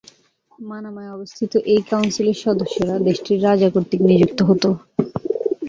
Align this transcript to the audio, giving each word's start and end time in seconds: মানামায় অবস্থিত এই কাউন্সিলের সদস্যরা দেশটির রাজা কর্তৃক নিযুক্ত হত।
মানামায় 0.59 1.11
অবস্থিত 1.11 1.51
এই 1.73 1.81
কাউন্সিলের 1.89 2.37
সদস্যরা 2.45 2.95
দেশটির 3.07 3.39
রাজা 3.43 3.67
কর্তৃক 3.73 4.01
নিযুক্ত 4.09 4.39
হত। 4.49 4.63